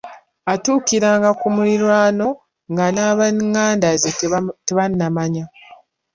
Atuukiranga 0.53 1.29
ku 1.39 1.47
muliraano 1.55 2.27
nga 2.71 2.85
n’ab’eηηanda 2.95 3.89
ze 4.01 4.11
tebannamanya. 4.67 5.45